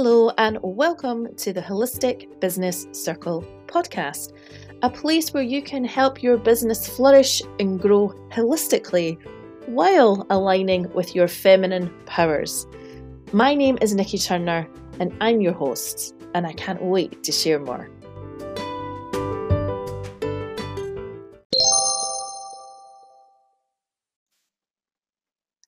Hello, 0.00 0.30
and 0.38 0.60
welcome 0.62 1.34
to 1.38 1.52
the 1.52 1.60
Holistic 1.60 2.38
Business 2.40 2.86
Circle 2.92 3.44
podcast, 3.66 4.32
a 4.82 4.88
place 4.88 5.34
where 5.34 5.42
you 5.42 5.60
can 5.60 5.82
help 5.82 6.22
your 6.22 6.36
business 6.36 6.86
flourish 6.86 7.42
and 7.58 7.80
grow 7.80 8.10
holistically 8.30 9.20
while 9.66 10.24
aligning 10.30 10.88
with 10.92 11.16
your 11.16 11.26
feminine 11.26 11.92
powers. 12.06 12.64
My 13.32 13.56
name 13.56 13.76
is 13.82 13.92
Nikki 13.92 14.18
Turner, 14.18 14.68
and 15.00 15.12
I'm 15.20 15.40
your 15.40 15.52
host, 15.52 16.14
and 16.32 16.46
I 16.46 16.52
can't 16.52 16.80
wait 16.80 17.24
to 17.24 17.32
share 17.32 17.58
more. 17.58 17.90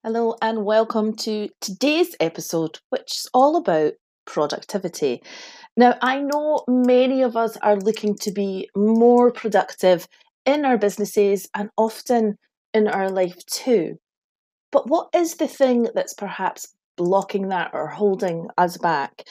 Hello, 0.05 0.37
and 0.41 0.65
welcome 0.65 1.17
to 1.17 1.49
today's 1.61 2.15
episode, 2.21 2.79
which 2.91 3.17
is 3.17 3.29
all 3.35 3.57
about 3.57 3.95
productivity. 4.33 5.23
Now, 5.77 5.97
I 6.03 6.21
know 6.21 6.65
many 6.69 7.23
of 7.23 7.37
us 7.37 7.57
are 7.59 7.77
looking 7.77 8.17
to 8.17 8.33
be 8.33 8.69
more 8.77 9.33
productive 9.33 10.07
in 10.47 10.65
our 10.65 10.79
businesses 10.79 11.49
and 11.55 11.71
often 11.77 12.37
in 12.75 12.89
our 12.89 13.11
life 13.11 13.45
too. 13.47 13.97
But 14.73 14.89
what 14.89 15.09
is 15.15 15.37
the 15.37 15.49
thing 15.49 15.89
that's 15.95 16.15
perhaps 16.15 16.75
blocking 16.97 17.49
that 17.49 17.71
or 17.73 17.89
holding 17.89 18.49
us 18.57 18.77
back? 18.79 19.25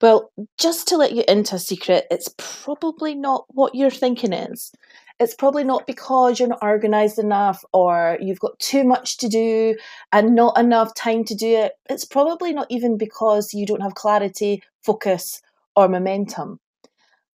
Well, 0.00 0.30
just 0.58 0.86
to 0.88 0.96
let 0.96 1.12
you 1.12 1.24
into 1.26 1.56
a 1.56 1.58
secret, 1.58 2.06
it's 2.10 2.32
probably 2.38 3.14
not 3.14 3.44
what 3.48 3.74
you're 3.74 3.90
thinking 3.90 4.32
is. 4.32 4.72
It's 5.20 5.34
probably 5.34 5.64
not 5.64 5.84
because 5.86 6.38
you're 6.38 6.48
not 6.48 6.62
organized 6.62 7.18
enough 7.18 7.64
or 7.72 8.18
you've 8.20 8.38
got 8.38 8.56
too 8.60 8.84
much 8.84 9.16
to 9.16 9.28
do 9.28 9.74
and 10.12 10.36
not 10.36 10.56
enough 10.56 10.94
time 10.94 11.24
to 11.24 11.34
do 11.34 11.56
it. 11.56 11.72
It's 11.90 12.04
probably 12.04 12.52
not 12.52 12.68
even 12.70 12.96
because 12.96 13.52
you 13.52 13.66
don't 13.66 13.82
have 13.82 13.96
clarity, 13.96 14.62
focus, 14.84 15.42
or 15.74 15.88
momentum. 15.88 16.60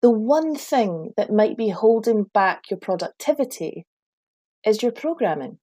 The 0.00 0.10
one 0.10 0.54
thing 0.54 1.12
that 1.16 1.32
might 1.32 1.56
be 1.56 1.70
holding 1.70 2.24
back 2.24 2.70
your 2.70 2.78
productivity 2.78 3.84
is 4.64 4.82
your 4.82 4.92
programming. 4.92 5.58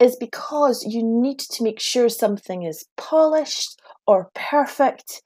Is 0.00 0.16
because 0.16 0.84
you 0.84 1.02
need 1.02 1.38
to 1.38 1.62
make 1.62 1.80
sure 1.80 2.08
something 2.08 2.62
is 2.62 2.86
polished 2.96 3.80
or 4.06 4.30
perfect 4.34 5.22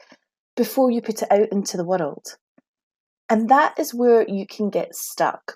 before 0.57 0.91
you 0.91 1.01
put 1.01 1.23
it 1.23 1.33
out 1.33 1.49
into 1.53 1.77
the 1.77 1.85
world. 1.85 2.37
And 3.31 3.49
that 3.49 3.79
is 3.79 3.95
where 3.95 4.29
you 4.29 4.47
can 4.47 4.71
get 4.71 4.95
stuck 4.95 5.55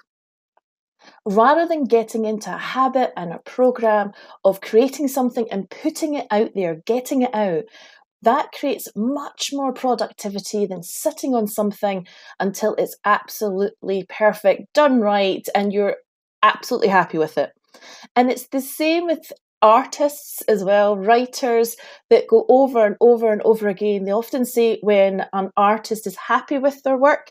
rather 1.26 1.66
than 1.66 1.84
getting 1.84 2.24
into 2.24 2.54
a 2.54 2.58
habit 2.58 3.12
and 3.16 3.32
a 3.32 3.38
program 3.38 4.12
of 4.44 4.60
creating 4.60 5.08
something 5.08 5.46
and 5.50 5.70
putting 5.70 6.14
it 6.14 6.26
out 6.30 6.50
there, 6.54 6.82
getting 6.86 7.22
it 7.22 7.34
out, 7.34 7.64
that 8.22 8.52
creates 8.52 8.88
much 8.94 9.50
more 9.52 9.72
productivity 9.72 10.64
than 10.64 10.82
sitting 10.82 11.34
on 11.34 11.46
something 11.46 12.06
until 12.38 12.74
it's 12.76 12.96
absolutely 13.04 14.06
perfect, 14.08 14.72
done 14.74 15.00
right, 15.00 15.46
and 15.54 15.72
you're 15.72 15.96
absolutely 16.42 16.88
happy 16.88 17.18
with 17.18 17.36
it. 17.36 17.50
And 18.14 18.30
it's 18.30 18.48
the 18.48 18.60
same 18.60 19.06
with 19.06 19.32
artists 19.60 20.42
as 20.42 20.64
well, 20.64 20.96
writers 20.96 21.76
that 22.10 22.26
go 22.26 22.44
over 22.48 22.84
and 22.84 22.96
over 23.00 23.32
and 23.32 23.40
over 23.42 23.68
again. 23.68 24.04
They 24.04 24.12
often 24.12 24.44
say 24.44 24.78
when 24.82 25.24
an 25.32 25.50
artist 25.56 26.06
is 26.06 26.16
happy 26.16 26.58
with 26.58 26.82
their 26.82 26.96
work, 26.96 27.30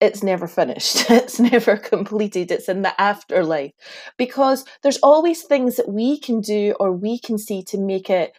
it's 0.00 0.22
never 0.22 0.46
finished. 0.46 1.10
It's 1.10 1.40
never 1.40 1.76
completed. 1.76 2.50
It's 2.50 2.68
in 2.68 2.82
the 2.82 2.98
afterlife. 3.00 3.72
Because 4.16 4.64
there's 4.82 4.98
always 4.98 5.42
things 5.42 5.76
that 5.76 5.88
we 5.88 6.18
can 6.18 6.40
do 6.40 6.74
or 6.78 6.92
we 6.92 7.18
can 7.18 7.38
see 7.38 7.62
to 7.64 7.78
make 7.78 8.10
it 8.10 8.36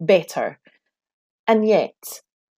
better. 0.00 0.58
And 1.46 1.66
yet, 1.66 1.94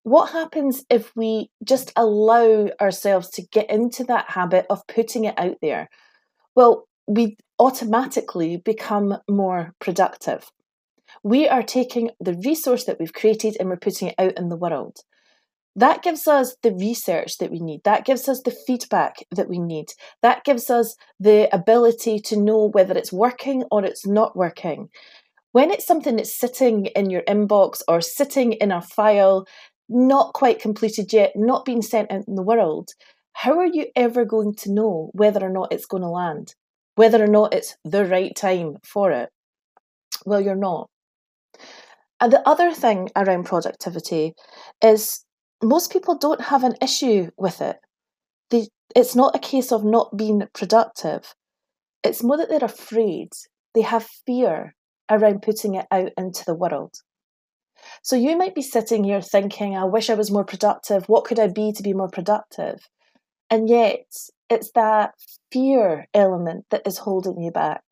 what 0.02 0.32
happens 0.32 0.84
if 0.90 1.14
we 1.14 1.50
just 1.62 1.92
allow 1.96 2.68
ourselves 2.80 3.30
to 3.30 3.42
get 3.42 3.70
into 3.70 4.02
that 4.04 4.30
habit 4.30 4.66
of 4.68 4.86
putting 4.86 5.24
it 5.24 5.38
out 5.38 5.56
there? 5.62 5.88
Well, 6.56 6.88
we 7.06 7.36
automatically 7.58 8.56
become 8.56 9.18
more 9.28 9.72
productive. 9.80 10.50
We 11.22 11.48
are 11.48 11.62
taking 11.62 12.10
the 12.20 12.34
resource 12.44 12.84
that 12.84 12.98
we've 12.98 13.12
created 13.12 13.56
and 13.58 13.68
we're 13.68 13.76
putting 13.76 14.08
it 14.08 14.14
out 14.18 14.38
in 14.38 14.48
the 14.48 14.56
world 14.56 14.98
that 15.76 16.02
gives 16.02 16.26
us 16.26 16.56
the 16.62 16.72
research 16.72 17.38
that 17.38 17.50
we 17.50 17.60
need. 17.60 17.82
That 17.84 18.04
gives 18.04 18.28
us 18.28 18.42
the 18.42 18.50
feedback 18.50 19.16
that 19.30 19.48
we 19.48 19.58
need. 19.58 19.86
That 20.22 20.44
gives 20.44 20.68
us 20.68 20.96
the 21.18 21.48
ability 21.54 22.20
to 22.20 22.36
know 22.36 22.70
whether 22.70 22.96
it's 22.96 23.12
working 23.12 23.64
or 23.70 23.84
it's 23.84 24.06
not 24.06 24.36
working. 24.36 24.88
When 25.52 25.70
it's 25.70 25.86
something 25.86 26.16
that's 26.16 26.38
sitting 26.38 26.86
in 26.86 27.10
your 27.10 27.22
inbox 27.22 27.82
or 27.88 28.00
sitting 28.00 28.52
in 28.54 28.72
a 28.72 28.82
file, 28.82 29.46
not 29.88 30.32
quite 30.34 30.60
completed 30.60 31.12
yet, 31.12 31.32
not 31.34 31.64
being 31.64 31.82
sent 31.82 32.10
out 32.10 32.24
in 32.26 32.34
the 32.34 32.42
world, 32.42 32.90
how 33.32 33.58
are 33.58 33.66
you 33.66 33.86
ever 33.96 34.24
going 34.24 34.54
to 34.56 34.72
know 34.72 35.10
whether 35.14 35.44
or 35.44 35.50
not 35.50 35.72
it's 35.72 35.86
going 35.86 36.02
to 36.02 36.08
land? 36.08 36.54
Whether 36.96 37.22
or 37.22 37.28
not 37.28 37.54
it's 37.54 37.76
the 37.84 38.04
right 38.04 38.34
time 38.34 38.76
for 38.84 39.12
it? 39.12 39.30
Well, 40.26 40.40
you're 40.40 40.56
not. 40.56 40.88
And 42.20 42.32
the 42.32 42.46
other 42.46 42.72
thing 42.72 43.08
around 43.16 43.44
productivity 43.44 44.34
is 44.82 45.24
most 45.62 45.92
people 45.92 46.16
don't 46.16 46.40
have 46.40 46.64
an 46.64 46.74
issue 46.80 47.30
with 47.36 47.60
it. 47.60 47.76
They, 48.50 48.68
it's 48.96 49.14
not 49.14 49.36
a 49.36 49.40
case 49.40 49.72
of 49.72 49.84
not 49.84 50.16
being 50.16 50.42
productive. 50.54 51.34
It's 52.02 52.22
more 52.22 52.36
that 52.36 52.48
they're 52.48 52.64
afraid. 52.64 53.28
They 53.74 53.82
have 53.82 54.08
fear 54.26 54.74
around 55.10 55.42
putting 55.42 55.74
it 55.74 55.86
out 55.90 56.10
into 56.16 56.44
the 56.44 56.54
world. 56.54 56.94
So 58.02 58.16
you 58.16 58.36
might 58.36 58.54
be 58.54 58.62
sitting 58.62 59.04
here 59.04 59.20
thinking, 59.20 59.76
I 59.76 59.84
wish 59.84 60.10
I 60.10 60.14
was 60.14 60.30
more 60.30 60.44
productive. 60.44 61.08
What 61.08 61.24
could 61.24 61.38
I 61.38 61.48
be 61.48 61.72
to 61.72 61.82
be 61.82 61.92
more 61.92 62.08
productive? 62.08 62.78
And 63.50 63.68
yet, 63.68 64.04
it's 64.48 64.70
that 64.74 65.14
fear 65.50 66.06
element 66.14 66.66
that 66.70 66.86
is 66.86 66.98
holding 66.98 67.40
you 67.40 67.50
back. 67.50 67.82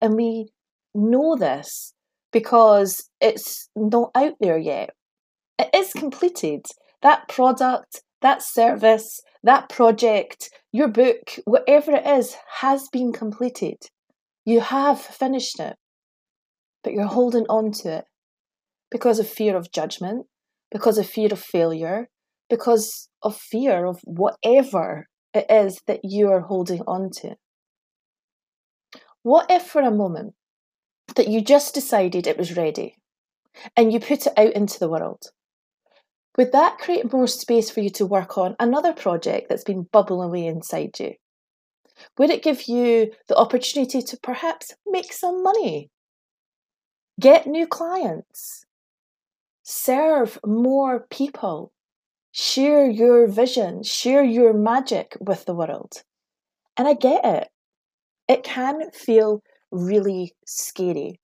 And 0.00 0.14
we 0.14 0.48
know 0.94 1.36
this 1.36 1.92
because 2.32 3.08
it's 3.20 3.68
not 3.74 4.10
out 4.14 4.34
there 4.40 4.58
yet 4.58 4.90
it 5.58 5.70
is 5.74 5.92
completed. 5.92 6.66
That 7.02 7.28
product, 7.28 8.02
that 8.22 8.42
service, 8.42 9.20
that 9.42 9.68
project, 9.68 10.50
your 10.72 10.88
book, 10.88 11.38
whatever 11.44 11.92
it 11.92 12.06
is, 12.06 12.36
has 12.60 12.88
been 12.88 13.12
completed. 13.12 13.76
You 14.44 14.60
have 14.60 15.00
finished 15.00 15.60
it, 15.60 15.76
but 16.82 16.92
you're 16.92 17.06
holding 17.06 17.46
on 17.48 17.72
to 17.82 17.98
it 17.98 18.04
because 18.90 19.18
of 19.18 19.28
fear 19.28 19.56
of 19.56 19.72
judgment, 19.72 20.26
because 20.70 20.98
of 20.98 21.06
fear 21.06 21.32
of 21.32 21.40
failure, 21.40 22.08
because 22.48 23.08
of 23.22 23.36
fear 23.36 23.86
of 23.86 24.00
whatever 24.04 25.06
it 25.34 25.46
is 25.50 25.80
that 25.86 26.00
you 26.02 26.30
are 26.30 26.40
holding 26.40 26.80
on 26.86 27.10
to. 27.10 27.36
What 29.22 29.50
if, 29.50 29.64
for 29.64 29.82
a 29.82 29.90
moment, 29.90 30.34
that 31.16 31.28
you 31.28 31.40
just 31.40 31.74
decided 31.74 32.26
it 32.26 32.38
was 32.38 32.56
ready 32.56 32.96
and 33.76 33.92
you 33.92 34.00
put 34.00 34.26
it 34.26 34.32
out 34.36 34.52
into 34.52 34.78
the 34.78 34.88
world? 34.88 35.22
Would 36.36 36.52
that 36.52 36.78
create 36.78 37.12
more 37.12 37.26
space 37.26 37.70
for 37.70 37.80
you 37.80 37.90
to 37.90 38.04
work 38.04 38.36
on 38.36 38.56
another 38.60 38.92
project 38.92 39.48
that's 39.48 39.64
been 39.64 39.88
bubbling 39.90 40.28
away 40.28 40.46
inside 40.46 40.98
you? 41.00 41.14
Would 42.18 42.30
it 42.30 42.42
give 42.42 42.68
you 42.68 43.12
the 43.28 43.36
opportunity 43.36 44.02
to 44.02 44.18
perhaps 44.22 44.74
make 44.86 45.12
some 45.12 45.42
money? 45.42 45.90
Get 47.18 47.46
new 47.46 47.66
clients? 47.66 48.66
Serve 49.62 50.38
more 50.44 51.06
people? 51.10 51.72
Share 52.32 52.90
your 52.90 53.26
vision, 53.26 53.82
share 53.82 54.22
your 54.22 54.52
magic 54.52 55.16
with 55.18 55.46
the 55.46 55.54
world. 55.54 56.02
And 56.76 56.86
I 56.86 56.92
get 56.92 57.24
it. 57.24 57.48
It 58.28 58.44
can 58.44 58.90
feel 58.90 59.42
really 59.70 60.34
scary. 60.44 61.18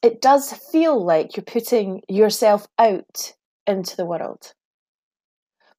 It 0.00 0.22
does 0.22 0.52
feel 0.52 1.04
like 1.04 1.36
you're 1.36 1.44
putting 1.44 2.02
yourself 2.08 2.68
out 2.78 3.32
into 3.66 3.96
the 3.96 4.06
world. 4.06 4.52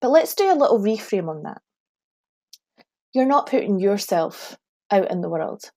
But 0.01 0.09
let's 0.09 0.35
do 0.35 0.51
a 0.51 0.55
little 0.55 0.79
reframe 0.79 1.29
on 1.29 1.43
that. 1.43 1.61
You're 3.13 3.25
not 3.25 3.49
putting 3.49 3.79
yourself 3.79 4.57
out 4.91 5.09
in 5.09 5.21
the 5.21 5.29
world. 5.29 5.71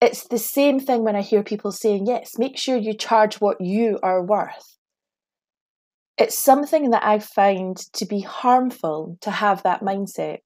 It's 0.00 0.26
the 0.28 0.38
same 0.38 0.80
thing 0.80 1.04
when 1.04 1.16
I 1.16 1.22
hear 1.22 1.42
people 1.42 1.72
saying, 1.72 2.06
yes, 2.06 2.38
make 2.38 2.56
sure 2.56 2.76
you 2.76 2.94
charge 2.94 3.40
what 3.40 3.60
you 3.60 3.98
are 4.02 4.22
worth. 4.22 4.78
It's 6.18 6.38
something 6.38 6.90
that 6.90 7.04
I 7.04 7.18
find 7.18 7.76
to 7.94 8.06
be 8.06 8.20
harmful 8.20 9.18
to 9.22 9.30
have 9.30 9.62
that 9.62 9.80
mindset. 9.80 10.38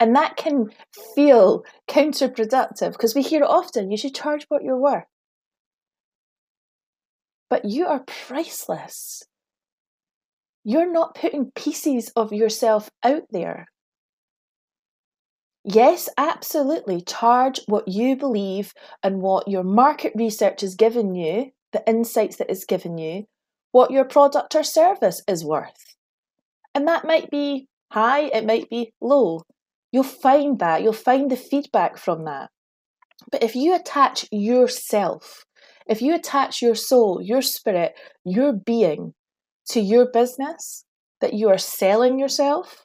And 0.00 0.16
that 0.16 0.36
can 0.36 0.70
feel 1.14 1.64
counterproductive 1.88 2.92
because 2.92 3.14
we 3.14 3.22
hear 3.22 3.44
often 3.44 3.90
you 3.90 3.96
should 3.96 4.14
charge 4.14 4.44
what 4.48 4.62
you're 4.62 4.78
worth. 4.78 5.04
But 7.48 7.64
you 7.66 7.86
are 7.86 8.02
priceless. 8.06 9.22
You're 10.64 10.90
not 10.90 11.14
putting 11.14 11.50
pieces 11.54 12.12
of 12.14 12.32
yourself 12.32 12.90
out 13.02 13.24
there. 13.30 13.66
Yes, 15.64 16.08
absolutely. 16.16 17.00
Charge 17.02 17.60
what 17.66 17.88
you 17.88 18.16
believe 18.16 18.72
and 19.02 19.20
what 19.20 19.48
your 19.48 19.62
market 19.62 20.12
research 20.14 20.60
has 20.60 20.74
given 20.74 21.14
you, 21.14 21.50
the 21.72 21.88
insights 21.88 22.36
that 22.36 22.50
it's 22.50 22.64
given 22.64 22.98
you, 22.98 23.24
what 23.70 23.90
your 23.90 24.04
product 24.04 24.54
or 24.54 24.62
service 24.62 25.22
is 25.28 25.44
worth. 25.44 25.96
And 26.74 26.86
that 26.88 27.04
might 27.04 27.30
be 27.30 27.68
high, 27.92 28.22
it 28.24 28.46
might 28.46 28.68
be 28.70 28.92
low. 29.00 29.42
You'll 29.92 30.04
find 30.04 30.58
that, 30.58 30.82
you'll 30.82 30.92
find 30.92 31.30
the 31.30 31.36
feedback 31.36 31.98
from 31.98 32.24
that. 32.24 32.50
But 33.30 33.42
if 33.42 33.54
you 33.54 33.74
attach 33.74 34.26
yourself, 34.32 35.44
if 35.86 36.02
you 36.02 36.14
attach 36.14 36.62
your 36.62 36.74
soul, 36.74 37.20
your 37.22 37.42
spirit, 37.42 37.94
your 38.24 38.52
being 38.52 39.14
to 39.70 39.80
your 39.80 40.06
business, 40.10 40.84
that 41.20 41.34
you 41.34 41.48
are 41.48 41.58
selling 41.58 42.18
yourself, 42.18 42.84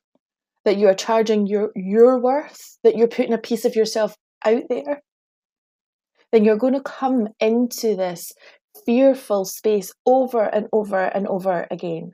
that 0.66 0.78
you 0.78 0.88
are 0.88 0.94
charging 0.94 1.48
your, 1.48 1.72
your 1.76 2.20
worth, 2.20 2.78
that 2.84 2.96
you're 2.96 3.08
putting 3.08 3.34
a 3.34 3.38
piece 3.38 3.66
of 3.66 3.76
yourself 3.76 4.16
out 4.46 4.64
there, 4.70 5.02
then 6.32 6.44
you're 6.44 6.58
going 6.58 6.74
to 6.74 6.82
come 6.82 7.30
into 7.40 7.96
this 7.96 8.32
fearful 8.86 9.46
space 9.46 9.92
over 10.06 10.44
and 10.44 10.68
over 10.72 11.06
and 11.06 11.28
over 11.28 11.68
again. 11.72 12.12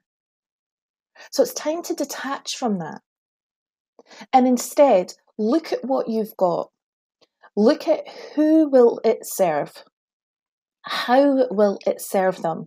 So 1.31 1.43
it's 1.43 1.53
time 1.53 1.81
to 1.83 1.93
detach 1.93 2.55
from 2.55 2.79
that. 2.79 3.01
And 4.31 4.47
instead, 4.47 5.13
look 5.37 5.73
at 5.73 5.83
what 5.83 6.09
you've 6.09 6.35
got. 6.37 6.69
Look 7.55 7.87
at 7.87 8.07
who 8.35 8.69
will 8.69 8.99
it 9.03 9.19
serve? 9.23 9.83
How 10.83 11.47
will 11.51 11.77
it 11.85 12.01
serve 12.01 12.41
them? 12.41 12.65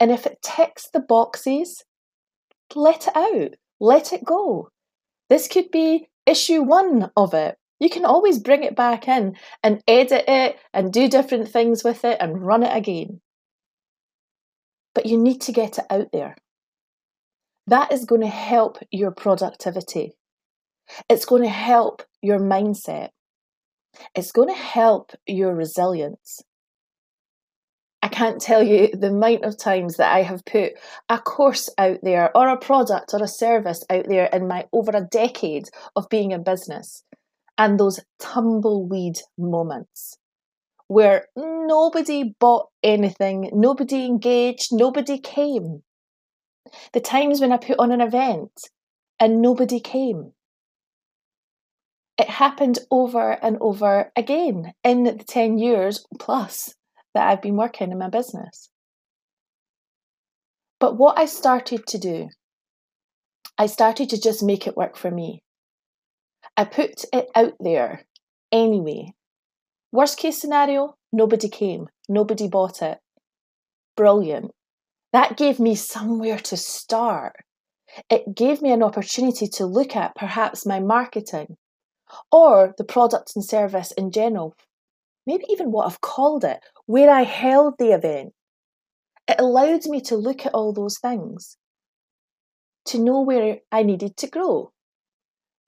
And 0.00 0.10
if 0.10 0.26
it 0.26 0.42
ticks 0.42 0.88
the 0.92 1.00
boxes, 1.00 1.84
let 2.74 3.08
it 3.08 3.16
out. 3.16 3.54
Let 3.80 4.12
it 4.12 4.24
go. 4.24 4.68
This 5.28 5.48
could 5.48 5.70
be 5.70 6.08
issue 6.26 6.62
one 6.62 7.10
of 7.16 7.34
it. 7.34 7.56
You 7.80 7.90
can 7.90 8.04
always 8.04 8.38
bring 8.38 8.62
it 8.62 8.76
back 8.76 9.08
in 9.08 9.36
and 9.62 9.82
edit 9.86 10.24
it 10.28 10.58
and 10.72 10.92
do 10.92 11.08
different 11.08 11.48
things 11.48 11.82
with 11.84 12.04
it 12.04 12.18
and 12.20 12.44
run 12.44 12.62
it 12.62 12.74
again. 12.74 13.20
But 14.94 15.06
you 15.06 15.18
need 15.18 15.40
to 15.42 15.52
get 15.52 15.78
it 15.78 15.84
out 15.90 16.08
there. 16.12 16.36
That 17.66 17.92
is 17.92 18.04
going 18.04 18.20
to 18.20 18.28
help 18.28 18.78
your 18.90 19.10
productivity. 19.10 20.12
It's 21.08 21.24
going 21.24 21.42
to 21.42 21.48
help 21.48 22.02
your 22.22 22.38
mindset. 22.38 23.08
It's 24.14 24.32
going 24.32 24.48
to 24.48 24.60
help 24.60 25.12
your 25.26 25.54
resilience. 25.54 26.42
I 28.04 28.08
can't 28.08 28.38
tell 28.38 28.62
you 28.62 28.88
the 28.88 29.06
amount 29.06 29.44
of 29.44 29.56
times 29.56 29.96
that 29.96 30.12
I 30.12 30.20
have 30.20 30.44
put 30.44 30.74
a 31.08 31.18
course 31.18 31.70
out 31.78 32.00
there 32.02 32.36
or 32.36 32.50
a 32.50 32.58
product 32.58 33.14
or 33.14 33.22
a 33.22 33.26
service 33.26 33.82
out 33.88 34.04
there 34.06 34.26
in 34.26 34.46
my 34.46 34.66
over 34.74 34.90
a 34.90 35.08
decade 35.10 35.70
of 35.96 36.10
being 36.10 36.32
in 36.32 36.42
business 36.42 37.02
and 37.56 37.80
those 37.80 38.00
tumbleweed 38.20 39.16
moments 39.38 40.18
where 40.86 41.28
nobody 41.34 42.34
bought 42.38 42.68
anything, 42.82 43.48
nobody 43.54 44.04
engaged, 44.04 44.68
nobody 44.70 45.16
came. 45.16 45.82
The 46.92 47.00
times 47.00 47.40
when 47.40 47.52
I 47.52 47.56
put 47.56 47.78
on 47.78 47.90
an 47.90 48.02
event 48.02 48.52
and 49.18 49.40
nobody 49.40 49.80
came. 49.80 50.32
It 52.18 52.28
happened 52.28 52.80
over 52.90 53.42
and 53.42 53.56
over 53.62 54.12
again 54.14 54.74
in 54.84 55.04
the 55.04 55.14
10 55.14 55.56
years 55.56 56.04
plus 56.20 56.74
that 57.14 57.28
I've 57.28 57.42
been 57.42 57.56
working 57.56 57.92
in 57.92 57.98
my 57.98 58.08
business. 58.08 58.68
But 60.80 60.98
what 60.98 61.18
I 61.18 61.26
started 61.26 61.86
to 61.86 61.98
do, 61.98 62.28
I 63.56 63.66
started 63.66 64.10
to 64.10 64.20
just 64.20 64.42
make 64.42 64.66
it 64.66 64.76
work 64.76 64.96
for 64.96 65.10
me. 65.10 65.42
I 66.56 66.64
put 66.64 67.04
it 67.12 67.28
out 67.34 67.54
there 67.60 68.04
anyway. 68.52 69.12
Worst 69.92 70.18
case 70.18 70.38
scenario, 70.40 70.96
nobody 71.12 71.48
came, 71.48 71.86
nobody 72.08 72.48
bought 72.48 72.82
it. 72.82 72.98
Brilliant. 73.96 74.50
That 75.12 75.36
gave 75.36 75.60
me 75.60 75.76
somewhere 75.76 76.38
to 76.38 76.56
start. 76.56 77.36
It 78.10 78.34
gave 78.34 78.60
me 78.60 78.72
an 78.72 78.82
opportunity 78.82 79.46
to 79.46 79.66
look 79.66 79.94
at 79.94 80.16
perhaps 80.16 80.66
my 80.66 80.80
marketing 80.80 81.56
or 82.32 82.74
the 82.76 82.84
product 82.84 83.32
and 83.36 83.44
service 83.44 83.92
in 83.92 84.10
general, 84.10 84.56
maybe 85.26 85.44
even 85.48 85.70
what 85.70 85.86
I've 85.86 86.00
called 86.00 86.44
it, 86.44 86.60
where 86.86 87.10
I 87.10 87.22
held 87.22 87.74
the 87.78 87.92
event. 87.92 88.32
It 89.26 89.40
allowed 89.40 89.86
me 89.86 90.00
to 90.02 90.16
look 90.16 90.44
at 90.44 90.54
all 90.54 90.72
those 90.72 90.98
things, 90.98 91.56
to 92.86 92.98
know 92.98 93.22
where 93.22 93.58
I 93.72 93.82
needed 93.82 94.16
to 94.18 94.26
grow 94.28 94.72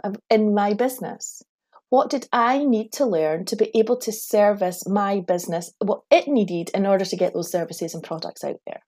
um, 0.05 0.17
in 0.29 0.55
my 0.55 0.75
business. 0.75 1.43
What 1.89 2.11
did 2.11 2.29
I 2.33 2.65
need 2.65 2.93
to 2.95 3.07
learn 3.07 3.45
to 3.47 3.57
be 3.57 3.71
able 3.75 3.97
to 3.99 4.13
service 4.13 4.87
my 4.89 5.21
business, 5.21 5.73
what 5.79 6.03
it 6.11 6.29
needed 6.29 6.71
in 6.75 6.85
order 6.85 7.05
to 7.05 7.17
get 7.17 7.33
those 7.33 7.51
services 7.51 7.95
and 7.95 8.03
products 8.03 8.45
out 8.45 8.61
there? 8.67 8.83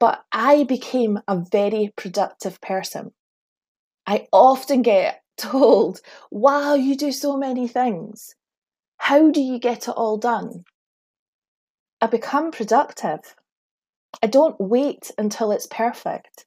But 0.00 0.24
I 0.32 0.64
became 0.64 1.20
a 1.28 1.36
very 1.36 1.92
productive 1.96 2.60
person. 2.60 3.12
I 4.06 4.26
often 4.32 4.82
get 4.82 5.22
told, 5.36 6.00
wow, 6.30 6.74
you 6.74 6.96
do 6.96 7.12
so 7.12 7.36
many 7.36 7.68
things. 7.68 8.34
How 8.98 9.30
do 9.30 9.40
you 9.40 9.58
get 9.58 9.88
it 9.88 9.94
all 9.96 10.18
done? 10.18 10.64
I 12.00 12.06
become 12.06 12.50
productive. 12.50 13.34
I 14.22 14.26
don't 14.26 14.60
wait 14.60 15.10
until 15.16 15.50
it's 15.50 15.66
perfect. 15.66 16.46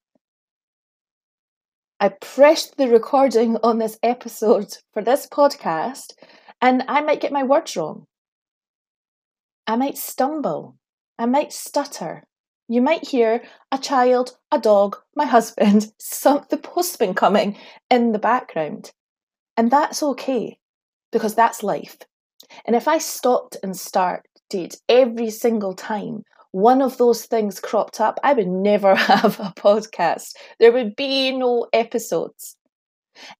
I 1.99 2.09
pressed 2.09 2.77
the 2.77 2.87
recording 2.87 3.57
on 3.63 3.77
this 3.77 3.97
episode 4.01 4.77
for 4.93 5.03
this 5.03 5.27
podcast, 5.27 6.13
and 6.61 6.83
I 6.87 7.01
might 7.01 7.21
get 7.21 7.31
my 7.31 7.43
words 7.43 7.75
wrong. 7.75 8.05
I 9.67 9.75
might 9.75 9.97
stumble. 9.97 10.77
I 11.17 11.25
might 11.25 11.53
stutter. 11.53 12.23
You 12.67 12.81
might 12.81 13.07
hear 13.07 13.43
a 13.71 13.77
child, 13.77 14.37
a 14.51 14.59
dog, 14.59 14.97
my 15.15 15.25
husband, 15.25 15.91
some, 15.99 16.45
the 16.49 16.57
postman 16.57 17.13
coming 17.13 17.57
in 17.89 18.11
the 18.11 18.19
background. 18.19 18.91
And 19.57 19.69
that's 19.69 20.01
okay 20.01 20.57
because 21.11 21.35
that's 21.35 21.63
life. 21.63 21.97
And 22.65 22.75
if 22.75 22.87
I 22.87 22.97
stopped 22.97 23.57
and 23.63 23.77
started 23.77 24.75
every 24.89 25.29
single 25.29 25.73
time 25.73 26.23
one 26.51 26.81
of 26.81 26.97
those 26.97 27.25
things 27.25 27.61
cropped 27.61 28.01
up, 28.01 28.19
I 28.23 28.33
would 28.33 28.47
never 28.47 28.93
have 29.11 29.39
a 29.39 29.53
podcast. 29.55 30.35
There 30.59 30.71
would 30.71 30.95
be 30.95 31.31
no 31.31 31.67
episodes. 31.71 32.57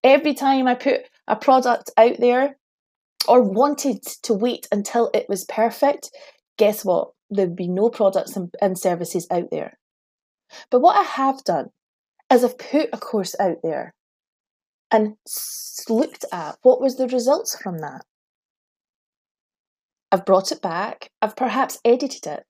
Every 0.04 0.34
time 0.34 0.68
I 0.68 0.76
put 0.76 1.02
a 1.28 1.36
product 1.36 1.92
out 1.98 2.18
there 2.20 2.58
or 3.28 3.42
wanted 3.42 4.04
to 4.24 4.34
wait 4.34 4.68
until 4.72 5.10
it 5.14 5.28
was 5.28 5.46
perfect, 5.46 6.10
guess 6.58 6.86
what? 6.86 7.12
there'd 7.32 7.56
be 7.56 7.68
no 7.68 7.90
products 7.90 8.36
and, 8.36 8.54
and 8.62 8.78
services 8.78 9.26
out 9.32 9.50
there. 9.50 9.80
But 10.70 10.82
what 10.82 10.98
I 10.98 11.04
have 11.04 11.44
done 11.44 11.70
is 12.32 12.44
I've 12.44 12.58
put 12.58 12.90
a 12.94 12.98
course 12.98 13.36
out 13.40 13.58
there 13.64 13.94
and 14.92 15.16
looked 15.90 16.26
at 16.32 16.58
what 16.62 16.82
was 16.82 16.98
the 16.98 17.08
results 17.08 17.58
from 17.58 17.80
that. 17.80 18.04
I've 20.12 20.26
brought 20.26 20.52
it 20.52 20.62
back, 20.62 21.10
I've 21.22 21.36
perhaps 21.36 21.80
edited 21.86 22.28
it. 22.28 22.44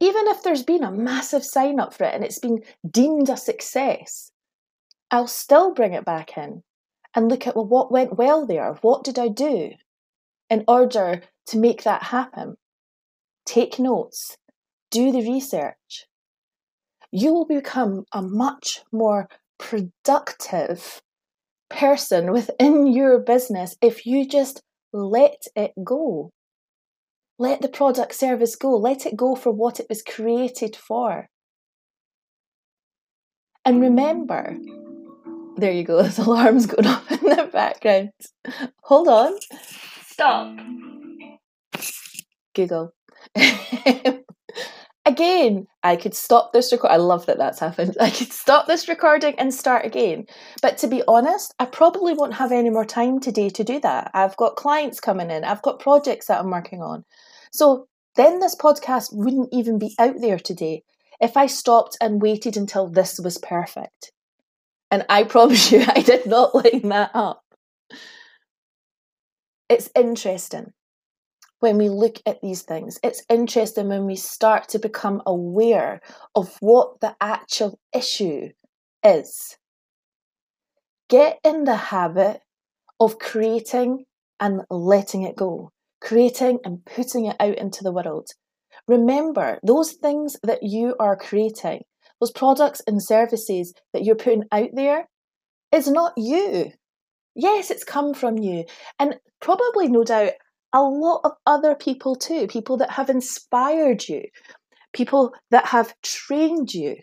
Even 0.00 0.26
if 0.28 0.42
there's 0.42 0.62
been 0.62 0.82
a 0.82 0.90
massive 0.90 1.44
sign 1.44 1.78
up 1.78 1.92
for 1.94 2.04
it 2.04 2.14
and 2.14 2.24
it's 2.24 2.38
been 2.38 2.62
deemed 2.90 3.28
a 3.28 3.36
success, 3.36 4.30
I'll 5.10 5.26
still 5.26 5.74
bring 5.74 5.92
it 5.92 6.04
back 6.04 6.36
in 6.36 6.62
and 7.14 7.28
look 7.28 7.46
at 7.46 7.54
well, 7.54 7.66
what 7.66 7.92
went 7.92 8.16
well 8.16 8.46
there? 8.46 8.74
What 8.80 9.04
did 9.04 9.18
I 9.18 9.28
do 9.28 9.72
in 10.50 10.64
order 10.66 11.22
to 11.48 11.58
make 11.58 11.82
that 11.84 12.04
happen? 12.04 12.56
take 13.44 13.78
notes, 13.78 14.36
do 14.90 15.12
the 15.12 15.20
research. 15.20 16.06
You 17.10 17.32
will 17.32 17.46
become 17.46 18.04
a 18.12 18.22
much 18.22 18.82
more 18.92 19.28
productive 19.58 21.02
person 21.70 22.32
within 22.32 22.86
your 22.86 23.18
business 23.20 23.76
if 23.80 24.06
you 24.06 24.26
just 24.26 24.62
let 24.92 25.46
it 25.54 25.72
go. 25.84 26.30
Let 27.38 27.62
the 27.62 27.68
product 27.68 28.14
service 28.14 28.54
go. 28.56 28.76
Let 28.76 29.06
it 29.06 29.16
go 29.16 29.34
for 29.34 29.50
what 29.50 29.80
it 29.80 29.86
was 29.88 30.02
created 30.02 30.76
for. 30.76 31.28
And 33.64 33.80
remember, 33.80 34.56
there 35.56 35.72
you 35.72 35.84
go, 35.84 35.96
there's 36.02 36.18
alarms 36.18 36.66
going 36.66 36.86
off 36.94 37.10
in 37.10 37.18
the 37.20 37.48
background. 37.52 38.10
Hold 38.82 39.08
on. 39.08 39.38
Stop. 40.06 40.56
Google. 42.54 42.92
again, 45.04 45.66
I 45.82 45.96
could 45.96 46.14
stop 46.14 46.52
this 46.52 46.72
record. 46.72 46.88
I 46.90 46.96
love 46.96 47.26
that 47.26 47.38
that's 47.38 47.60
happened. 47.60 47.96
I 48.00 48.10
could 48.10 48.32
stop 48.32 48.66
this 48.66 48.88
recording 48.88 49.34
and 49.38 49.52
start 49.52 49.84
again. 49.84 50.26
But 50.62 50.78
to 50.78 50.86
be 50.86 51.02
honest, 51.06 51.54
I 51.58 51.66
probably 51.66 52.14
won't 52.14 52.34
have 52.34 52.52
any 52.52 52.70
more 52.70 52.84
time 52.84 53.20
today 53.20 53.50
to 53.50 53.64
do 53.64 53.80
that. 53.80 54.10
I've 54.14 54.36
got 54.36 54.56
clients 54.56 55.00
coming 55.00 55.30
in, 55.30 55.44
I've 55.44 55.62
got 55.62 55.80
projects 55.80 56.26
that 56.26 56.40
I'm 56.40 56.50
working 56.50 56.82
on. 56.82 57.04
So 57.52 57.86
then 58.16 58.40
this 58.40 58.56
podcast 58.56 59.10
wouldn't 59.12 59.48
even 59.52 59.78
be 59.78 59.94
out 59.98 60.20
there 60.20 60.38
today 60.38 60.82
if 61.20 61.36
I 61.36 61.46
stopped 61.46 61.96
and 62.00 62.22
waited 62.22 62.56
until 62.56 62.88
this 62.88 63.18
was 63.18 63.38
perfect. 63.38 64.12
And 64.90 65.04
I 65.08 65.24
promise 65.24 65.72
you, 65.72 65.84
I 65.86 66.00
did 66.00 66.26
not 66.26 66.54
line 66.54 66.88
that 66.88 67.10
up. 67.14 67.42
It's 69.68 69.90
interesting 69.96 70.72
when 71.64 71.78
we 71.78 71.88
look 71.88 72.20
at 72.26 72.42
these 72.42 72.60
things. 72.60 72.98
It's 73.02 73.24
interesting 73.30 73.88
when 73.88 74.04
we 74.04 74.16
start 74.16 74.68
to 74.68 74.78
become 74.78 75.22
aware 75.24 76.02
of 76.34 76.54
what 76.60 77.00
the 77.00 77.16
actual 77.22 77.78
issue 77.96 78.50
is. 79.02 79.56
Get 81.08 81.38
in 81.42 81.64
the 81.64 81.76
habit 81.76 82.42
of 83.00 83.18
creating 83.18 84.04
and 84.38 84.60
letting 84.68 85.22
it 85.22 85.36
go, 85.36 85.70
creating 86.02 86.58
and 86.66 86.84
putting 86.84 87.24
it 87.24 87.36
out 87.40 87.56
into 87.56 87.82
the 87.82 87.92
world. 87.92 88.26
Remember, 88.86 89.58
those 89.66 89.92
things 89.92 90.36
that 90.42 90.62
you 90.62 90.94
are 91.00 91.16
creating, 91.16 91.80
those 92.20 92.32
products 92.32 92.82
and 92.86 93.02
services 93.02 93.72
that 93.94 94.04
you're 94.04 94.16
putting 94.16 94.44
out 94.52 94.68
there, 94.74 95.08
is 95.72 95.88
not 95.88 96.12
you. 96.18 96.72
Yes, 97.34 97.70
it's 97.70 97.84
come 97.84 98.12
from 98.12 98.36
you. 98.36 98.66
And 98.98 99.14
probably, 99.40 99.88
no 99.88 100.04
doubt, 100.04 100.32
a 100.74 100.82
lot 100.82 101.20
of 101.24 101.32
other 101.46 101.74
people 101.76 102.16
too, 102.16 102.48
people 102.48 102.76
that 102.78 102.90
have 102.90 103.08
inspired 103.08 104.06
you, 104.08 104.24
people 104.92 105.32
that 105.50 105.66
have 105.66 105.94
trained 106.02 106.74
you. 106.74 106.96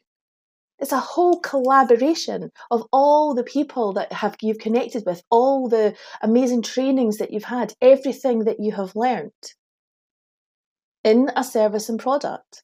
It's 0.79 0.91
a 0.91 0.99
whole 0.99 1.39
collaboration 1.39 2.51
of 2.69 2.83
all 2.91 3.33
the 3.33 3.43
people 3.43 3.93
that 3.93 4.11
have 4.11 4.35
you've 4.41 4.57
connected 4.57 5.03
with, 5.05 5.23
all 5.29 5.69
the 5.69 5.95
amazing 6.21 6.63
trainings 6.63 7.17
that 7.17 7.31
you've 7.31 7.45
had, 7.45 7.73
everything 7.81 8.43
that 8.45 8.59
you 8.59 8.73
have 8.73 8.95
learned 8.95 9.31
in 11.03 11.29
a 11.35 11.43
service 11.43 11.87
and 11.87 11.99
product. 11.99 12.63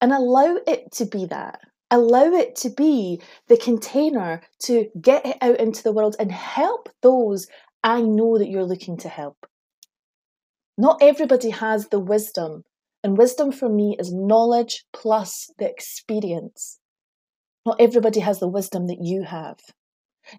And 0.00 0.12
allow 0.12 0.58
it 0.66 0.92
to 0.92 1.06
be 1.06 1.26
that. 1.26 1.60
Allow 1.90 2.32
it 2.34 2.56
to 2.56 2.70
be 2.70 3.20
the 3.48 3.56
container 3.56 4.42
to 4.60 4.88
get 5.00 5.26
it 5.26 5.38
out 5.40 5.58
into 5.58 5.82
the 5.82 5.92
world 5.92 6.14
and 6.20 6.30
help 6.30 6.88
those 7.02 7.48
I 7.82 8.02
know 8.02 8.38
that 8.38 8.48
you're 8.48 8.64
looking 8.64 8.96
to 8.98 9.08
help. 9.08 9.46
Not 10.76 11.02
everybody 11.02 11.50
has 11.50 11.88
the 11.88 12.00
wisdom, 12.00 12.64
and 13.02 13.16
wisdom 13.16 13.52
for 13.52 13.68
me 13.68 13.96
is 13.98 14.12
knowledge 14.12 14.84
plus 14.92 15.50
the 15.58 15.68
experience. 15.68 16.78
Not 17.66 17.80
everybody 17.80 18.20
has 18.20 18.40
the 18.40 18.48
wisdom 18.48 18.86
that 18.86 19.02
you 19.02 19.24
have. 19.24 19.58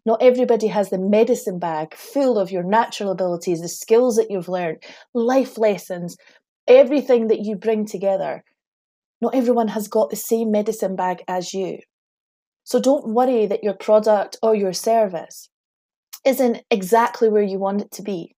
Not 0.05 0.21
everybody 0.21 0.67
has 0.67 0.89
the 0.89 0.99
medicine 0.99 1.59
bag 1.59 1.95
full 1.95 2.37
of 2.39 2.51
your 2.51 2.63
natural 2.63 3.11
abilities, 3.11 3.61
the 3.61 3.67
skills 3.67 4.15
that 4.15 4.31
you've 4.31 4.49
learned, 4.49 4.83
life 5.13 5.57
lessons, 5.57 6.17
everything 6.67 7.27
that 7.27 7.41
you 7.41 7.55
bring 7.55 7.85
together 7.85 8.43
not 9.21 9.35
everyone 9.35 9.69
has 9.69 9.87
got 9.87 10.09
the 10.09 10.15
same 10.15 10.51
medicine 10.51 10.95
bag 10.95 11.23
as 11.27 11.53
you. 11.53 11.79
So 12.63 12.79
don't 12.81 13.13
worry 13.13 13.45
that 13.45 13.63
your 13.63 13.75
product 13.75 14.37
or 14.41 14.55
your 14.55 14.73
service 14.73 15.49
isn't 16.25 16.63
exactly 16.69 17.29
where 17.29 17.41
you 17.41 17.59
want 17.59 17.81
it 17.81 17.91
to 17.91 18.01
be. 18.01 18.35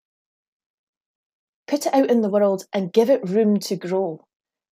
Put 1.67 1.87
it 1.87 1.95
out 1.95 2.11
in 2.11 2.21
the 2.21 2.29
world 2.29 2.65
and 2.73 2.93
give 2.93 3.11
it 3.11 3.29
room 3.29 3.59
to 3.61 3.77
grow, 3.77 4.25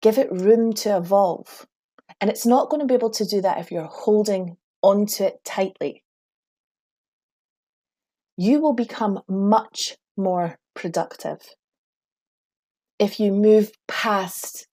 give 0.03 0.19
it 0.19 0.31
room 0.31 0.73
to 0.75 0.97
evolve. 0.97 1.67
And 2.21 2.31
it's 2.31 2.47
not 2.47 2.69
going 2.69 2.81
to 2.81 2.87
be 2.87 2.95
able 2.95 3.11
to 3.11 3.25
do 3.25 3.41
that 3.41 3.59
if 3.59 3.71
you're 3.71 3.85
holding 3.85 4.57
onto 4.83 5.25
it 5.25 5.45
tightly. 5.45 6.03
You 8.37 8.61
will 8.61 8.75
become 8.75 9.21
much 9.29 9.97
more 10.17 10.59
productive 10.75 11.39
if 12.99 13.19
you 13.19 13.33
move 13.33 13.73
past 13.89 14.67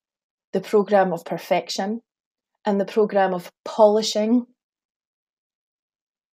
the 0.54 0.62
program 0.62 1.14
of 1.14 1.24
perfection 1.26 2.02
and 2.66 2.80
the 2.80 2.86
program 2.86 3.34
of 3.34 3.52
polishing 3.64 4.46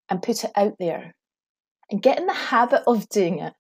and 0.08 0.22
put 0.22 0.44
it 0.44 0.50
out 0.56 0.74
there 0.78 1.14
and 1.94 2.02
get 2.02 2.18
in 2.18 2.26
the 2.26 2.32
habit 2.32 2.82
of 2.88 3.08
doing 3.08 3.38
it. 3.38 3.52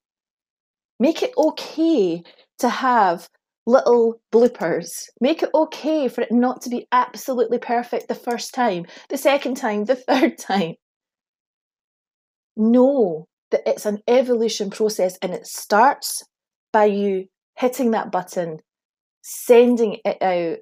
Make 0.98 1.22
it 1.22 1.30
okay 1.38 2.24
to 2.58 2.68
have 2.68 3.28
little 3.64 4.20
bloopers. 4.32 5.04
Make 5.20 5.44
it 5.44 5.50
okay 5.54 6.08
for 6.08 6.22
it 6.22 6.32
not 6.32 6.62
to 6.62 6.68
be 6.68 6.88
absolutely 6.90 7.58
perfect 7.58 8.08
the 8.08 8.16
first 8.16 8.52
time, 8.52 8.86
the 9.08 9.16
second 9.16 9.56
time, 9.56 9.84
the 9.84 9.94
third 10.08 10.36
time. 10.36 10.74
Know 12.56 13.28
that 13.52 13.62
it's 13.66 13.86
an 13.86 14.00
evolution 14.08 14.68
process 14.68 15.16
and 15.22 15.32
it 15.32 15.46
starts 15.46 16.24
by 16.72 16.86
you 16.86 17.26
hitting 17.56 17.92
that 17.92 18.10
button 18.10 18.58
sending 19.22 19.98
it 20.04 20.20
out, 20.20 20.58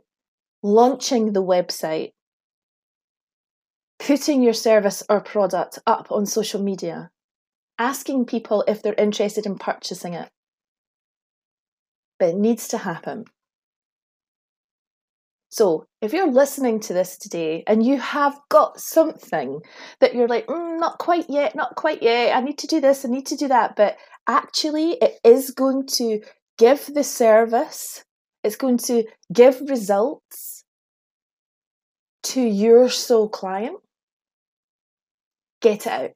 launching 0.62 1.32
the 1.32 1.42
website, 1.42 2.10
putting 3.98 4.42
your 4.42 4.52
service 4.52 5.02
or 5.08 5.22
product 5.22 5.78
up 5.86 6.12
on 6.12 6.26
social 6.26 6.62
media, 6.62 7.10
asking 7.78 8.26
people 8.26 8.64
if 8.66 8.82
they're 8.82 8.94
interested 8.94 9.46
in 9.46 9.56
purchasing 9.58 10.14
it. 10.14 10.28
But 12.18 12.30
it 12.30 12.36
needs 12.36 12.68
to 12.68 12.78
happen. 12.78 13.24
So, 15.50 15.84
if 16.00 16.14
you're 16.14 16.30
listening 16.30 16.80
to 16.80 16.94
this 16.94 17.18
today 17.18 17.62
and 17.66 17.84
you 17.84 17.98
have 18.00 18.38
got 18.48 18.80
something 18.80 19.60
that 20.00 20.14
you're 20.14 20.28
like, 20.28 20.46
mm, 20.46 20.80
not 20.80 20.98
quite 20.98 21.26
yet, 21.28 21.54
not 21.54 21.76
quite 21.76 22.02
yet, 22.02 22.34
I 22.34 22.40
need 22.40 22.58
to 22.58 22.66
do 22.66 22.80
this, 22.80 23.04
I 23.04 23.08
need 23.08 23.26
to 23.26 23.36
do 23.36 23.48
that, 23.48 23.76
but 23.76 23.96
actually 24.26 24.92
it 24.92 25.18
is 25.24 25.50
going 25.50 25.86
to 25.98 26.20
give 26.58 26.86
the 26.94 27.04
service 27.04 28.04
it's 28.42 28.56
going 28.56 28.78
to 28.78 29.04
give 29.32 29.60
results 29.68 30.64
to 32.24 32.40
your 32.40 32.88
soul 32.88 33.28
client. 33.28 33.78
Get 35.60 35.86
it 35.86 35.92
out. 35.92 36.10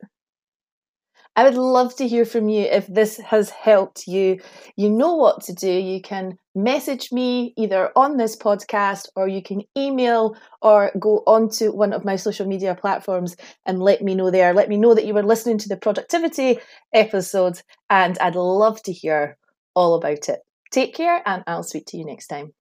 I 1.36 1.44
would 1.44 1.54
love 1.54 1.94
to 1.96 2.08
hear 2.08 2.24
from 2.24 2.48
you 2.48 2.62
if 2.62 2.86
this 2.86 3.18
has 3.18 3.50
helped 3.50 4.08
you. 4.08 4.40
You 4.76 4.90
know 4.90 5.14
what 5.14 5.42
to 5.42 5.52
do. 5.52 5.70
You 5.70 6.00
can 6.00 6.38
message 6.54 7.12
me 7.12 7.52
either 7.58 7.92
on 7.94 8.16
this 8.16 8.34
podcast 8.34 9.08
or 9.14 9.28
you 9.28 9.42
can 9.42 9.62
email 9.76 10.34
or 10.62 10.90
go 10.98 11.22
onto 11.26 11.72
one 11.72 11.92
of 11.92 12.06
my 12.06 12.16
social 12.16 12.46
media 12.46 12.74
platforms 12.74 13.36
and 13.66 13.82
let 13.82 14.00
me 14.00 14.14
know 14.14 14.30
there. 14.30 14.54
Let 14.54 14.70
me 14.70 14.78
know 14.78 14.94
that 14.94 15.04
you 15.04 15.12
were 15.12 15.22
listening 15.22 15.58
to 15.58 15.68
the 15.68 15.76
productivity 15.76 16.58
episode 16.94 17.60
and 17.90 18.18
I'd 18.18 18.34
love 18.34 18.82
to 18.84 18.92
hear 18.92 19.36
all 19.74 19.94
about 19.94 20.30
it. 20.30 20.40
Take 20.72 20.94
care, 20.94 21.22
and 21.24 21.44
I'll 21.46 21.62
speak 21.62 21.86
to 21.88 21.96
you 21.96 22.04
next 22.04 22.26
time. 22.26 22.52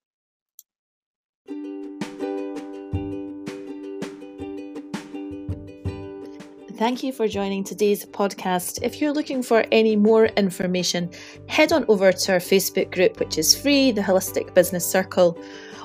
Thank 6.77 7.03
you 7.03 7.11
for 7.13 7.25
joining 7.25 7.63
today's 7.63 8.05
podcast. 8.05 8.79
If 8.81 8.99
you're 8.99 9.13
looking 9.13 9.41
for 9.41 9.63
any 9.71 9.95
more 9.95 10.25
information, 10.25 11.09
head 11.47 11.71
on 11.71 11.85
over 11.87 12.11
to 12.11 12.33
our 12.33 12.39
Facebook 12.39 12.91
group, 12.91 13.17
which 13.17 13.37
is 13.37 13.55
free, 13.55 13.93
the 13.93 14.01
Holistic 14.01 14.53
Business 14.53 14.85
Circle, 14.85 15.41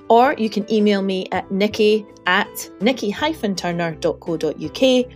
or 0.08 0.34
you 0.36 0.50
can 0.50 0.68
email 0.72 1.00
me 1.00 1.28
at 1.30 1.48
nikki 1.52 2.04
at 2.26 2.68
nikki-turner.co.uk 2.80 5.06